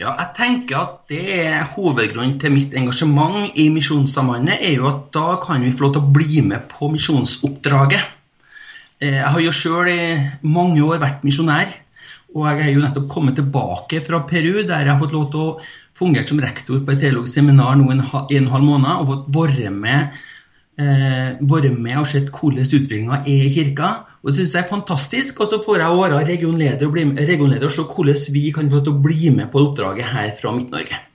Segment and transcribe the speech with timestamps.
[0.00, 5.10] Ja, jeg tenker at det er hovedgrunnen til mitt engasjement i Misjonssambandet, er jo at
[5.12, 8.06] da kan vi få lov til å bli med på misjonsoppdraget.
[8.96, 9.98] Eh, jeg har jo sjøl i
[10.40, 11.74] mange år vært misjonær,
[12.32, 15.44] og jeg er jo nettopp kommet tilbake fra Peru, der jeg har fått lov til
[15.44, 15.54] å
[16.00, 19.30] fungere som rektor på et teologisk seminar nå en, og en halv måned, og fått
[19.36, 20.16] være med,
[20.80, 23.92] eh, med og sett hvordan utviklinga er i kirka.
[24.20, 25.40] Og Det syns jeg er fantastisk.
[25.40, 28.82] Og så får jeg være regionleder og, med, regionleder og se hvordan vi kan få
[28.84, 31.06] til å bli med på oppdraget her fra Midt-Norge.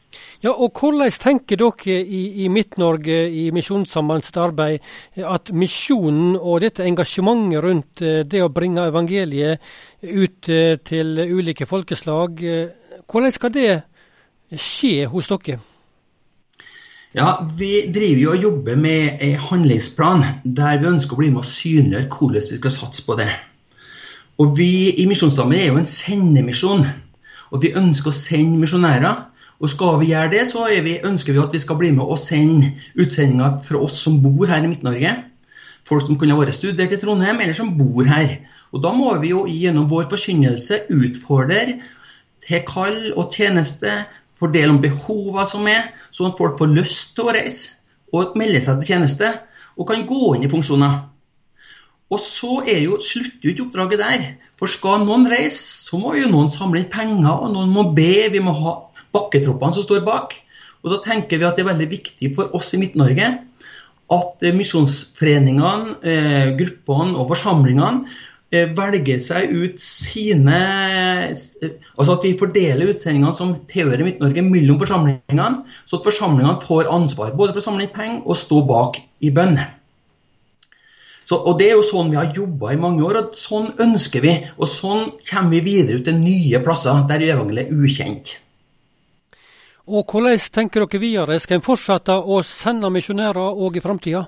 [0.43, 4.83] Ja, og Hvordan tenker dere i, i Midt-Norge i Misjonssambandets arbeid
[5.17, 9.63] at misjonen og dette engasjementet rundt eh, det å bringe evangeliet
[10.03, 13.71] ut eh, til ulike folkeslag, eh, hvordan skal det
[14.53, 15.57] skje hos dere?
[17.15, 21.45] Ja, Vi driver jo og jobber med en handlingsplan der vi ønsker å bli med
[21.45, 23.29] og synliggjøre hvordan vi skal satse på det.
[24.37, 26.83] Og Vi i Misjonsdamen er jo en sendemisjon,
[27.55, 29.21] og vi ønsker å sende misjonærer.
[29.63, 32.19] Og Skal vi gjøre det, så vi, ønsker vi at vi skal bli med og
[32.19, 35.15] sende utsendinger fra oss som bor her i Midt-Norge.
[35.87, 38.41] Folk som kunne vært studert i Trondheim, eller som bor her.
[38.75, 41.79] Og Da må vi jo gjennom vår forkynnelse utfordre
[42.43, 44.01] til kall og tjeneste
[44.39, 47.75] fordele om behovene som er, sånn at folk får lyst til å reise
[48.15, 49.31] og melde seg til tjeneste
[49.75, 51.03] og kan gå inn i funksjoner.
[52.13, 54.25] Og så er jo, slutter jo ikke oppdraget der.
[54.59, 58.27] For skal noen reise, så må jo noen samle inn penger, og noen må be.
[58.31, 58.75] Vi må ha
[59.15, 60.37] bakketroppene som står bak.
[60.85, 63.31] Og da tenker vi at det er veldig viktig for oss i Midt-Norge
[64.13, 68.05] at misjonsforeningene, eh, gruppene og forsamlingene
[68.55, 70.57] Eh, velge seg ut sine
[71.35, 77.33] Altså at vi fordeler utsendingene som tilhører Midt-Norge mellom forsamlingene, så at forsamlingene får ansvar
[77.35, 79.57] både for å samle inn penger og stå bak i bønn.
[81.25, 84.21] Så, og Det er jo sånn vi har jobba i mange år, og sånn ønsker
[84.21, 84.35] vi.
[84.59, 88.35] Og sånn kommer vi videre ut til nye plasser der evangeliet er ukjent.
[89.89, 91.39] Og Hvordan tenker dere videre?
[91.41, 94.27] Skal en fortsette å sende misjonærer òg i framtida?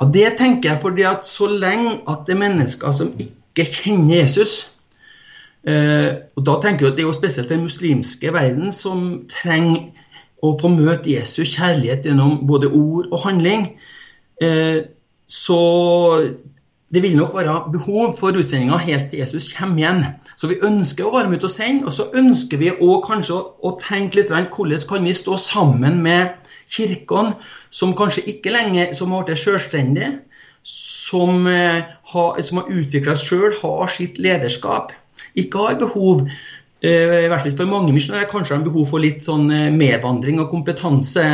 [0.00, 4.22] Og Det tenker jeg fordi at så lenge at det er mennesker som ikke kjenner
[4.22, 4.70] Jesus
[5.68, 9.90] eh, og da tenker jeg at Det er jo spesielt den muslimske verden som trenger
[10.40, 13.66] å få møte Jesus kjærlighet gjennom både ord og handling.
[14.40, 14.88] Eh,
[15.28, 15.60] så
[16.94, 20.00] det vil nok være behov for utsendinga helt til Jesus kommer igjen.
[20.40, 23.36] Så vi ønsker å være med ut og sende, og så ønsker vi også kanskje
[23.36, 26.39] å, å tenke litt hvordan kan vi stå sammen med
[26.70, 27.36] kirkene,
[27.70, 30.18] som kanskje ikke lenger som har blitt selvstendige,
[30.62, 31.82] som, eh,
[32.12, 34.92] har, som har utvikla seg sjøl, har sitt lederskap,
[35.38, 36.26] ikke har behov
[36.82, 40.40] eh, i hvert fall for mange misjonærer kanskje har behov for litt sånn eh, medvandring
[40.42, 41.24] og kompetanse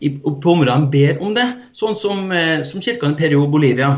[0.00, 1.46] på områder de ber om det,
[1.76, 2.26] sånn som,
[2.66, 3.94] som kirkene i Peru og Bolivia.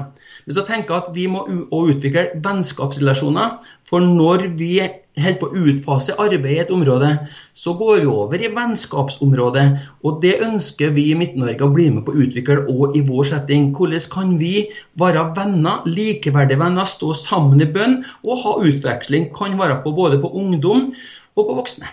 [0.46, 3.56] Men så tenker jeg at vi må utvikle vennskapsrelasjoner.
[3.88, 4.76] For når vi
[5.16, 7.10] holder på å utfase arbeid i et område,
[7.56, 9.66] så går vi over i vennskapsområdet.
[10.04, 13.30] Og det ønsker vi i Midt-Norge å bli med på å utvikle òg i vår
[13.32, 13.70] setting.
[13.76, 14.54] Hvordan kan vi
[15.00, 19.30] være venner, likeverdige venner, stå sammen i bønn og ha utveksling?
[19.36, 20.90] Kan være på både på ungdom
[21.36, 21.92] og på voksne.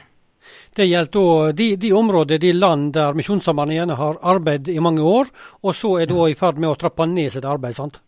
[0.74, 5.30] Det gjelder de, de områder, de land der Misjonssambandet gjerne har arbeidet i mange år,
[5.62, 7.78] og så er òg i ferd med å trappe ned sitt arbeid.
[7.78, 8.02] sant?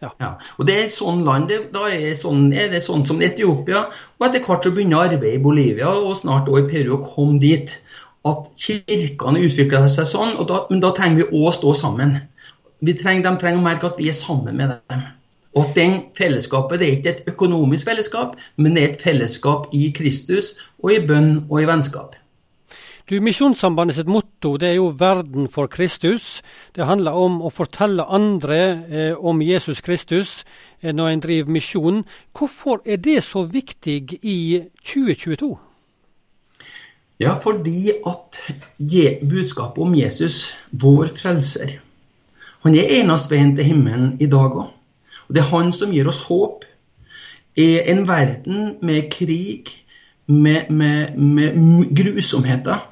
[0.00, 0.10] Ja.
[0.20, 0.30] ja.
[0.56, 3.86] Og det er sånn land, da er, sånn, er, det sånn som Etiopia.
[4.18, 7.40] Og etter hvert så begynner arbeidet i Bolivia og snart også i Peru å komme
[7.42, 7.74] dit.
[8.28, 12.18] At kirkene utvikler seg sånn, da, men da trenger vi å stå sammen.
[12.80, 15.04] Trenger, de trenger å merke at vi er sammen med dem.
[15.56, 19.72] Og at den fellesskapet det er ikke et økonomisk fellesskap, men det er et fellesskap
[19.76, 22.14] i Kristus og i bønn og i vennskap.
[23.10, 26.42] Du, Misjonssambandet sitt motto det er jo 'verden for Kristus'.
[26.76, 28.58] Det handler om å fortelle andre
[28.90, 30.44] eh, om Jesus Kristus
[30.82, 32.04] eh, når en driver misjon.
[32.38, 35.58] Hvorfor er det så viktig i 2022?
[37.20, 38.38] Ja, fordi at
[39.30, 41.80] budskapet om Jesus, vår frelser,
[42.62, 44.70] han er eneste til himmelen i dag òg.
[45.28, 46.62] Og det er han som gir oss håp.
[47.56, 49.66] I en verden med krig,
[50.26, 52.89] med, med, med grusomheter,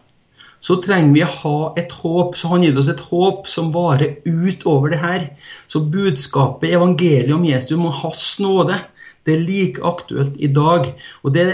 [0.64, 2.36] så trenger vi å ha et håp.
[2.38, 5.26] Så han gir oss et håp som varer utover det her.
[5.70, 8.80] Så budskapet, evangeliet om Jesus, må hans nåde.
[9.24, 10.92] Det er like aktuelt i dag.
[11.22, 11.46] og det,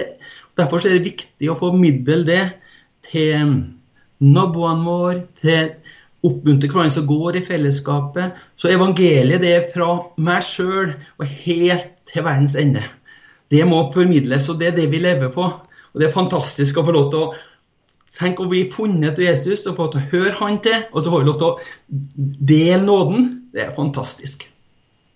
[0.57, 2.43] Derfor er det viktig å formidle det
[3.11, 3.55] til
[4.25, 5.73] naboene våre, til
[6.25, 8.37] oppmuntre hverandre som går i fellesskapet.
[8.57, 12.85] Så evangeliet det er fra meg sjøl og helt til verdens ende.
[13.51, 15.51] Det må formidles, og det er det vi lever på.
[15.95, 17.35] Og Det er fantastisk å få lov til å
[18.15, 21.11] Tenk om vi har funnet Jesus og få til å høre han til, og så
[21.11, 23.31] får vi lov til å dele nåden.
[23.55, 24.47] Det er fantastisk.